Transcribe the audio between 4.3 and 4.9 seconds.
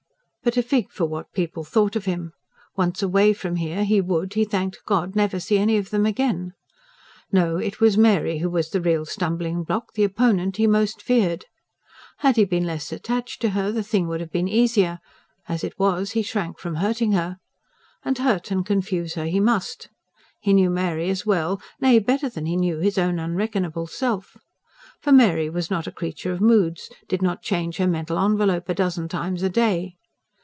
he thanked